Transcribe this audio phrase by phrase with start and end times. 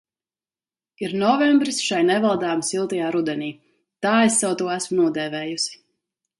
[1.07, 3.53] Ir novembris šai nevaldāmi siltajā rudenī–
[4.07, 5.83] tā es sev to esmu nodēvējusi.